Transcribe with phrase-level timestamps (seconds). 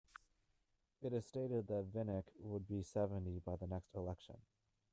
[1.03, 4.41] It is stated that Vinick would be seventy by the next election.